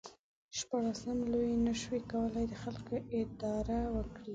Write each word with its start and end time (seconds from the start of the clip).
شپاړسم 0.57 1.17
لویي 1.31 1.57
نشو 1.65 1.95
کولای 2.11 2.45
د 2.49 2.53
خلکو 2.63 2.95
اداره 3.21 3.79
وکړي. 3.95 4.29